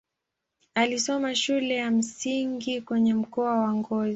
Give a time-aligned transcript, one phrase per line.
[0.75, 4.09] Alisoma shule ya msingi kwenye mkoa wa Ngozi.